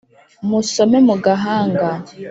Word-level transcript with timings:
musome 0.47 0.97
mu 1.07 1.15
gahanga 1.25 1.87